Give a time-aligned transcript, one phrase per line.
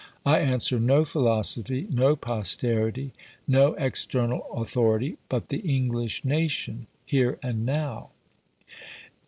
[0.25, 3.13] I answer, no philosophy, no posterity,
[3.47, 8.09] no external authority, but the English nation here and now.